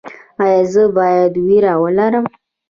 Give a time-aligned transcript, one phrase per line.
[0.43, 2.25] ایا زه باید ویره ولرم؟